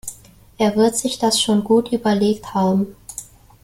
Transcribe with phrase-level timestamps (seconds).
[0.57, 2.95] Er wird sich das schon gut überlegt haben.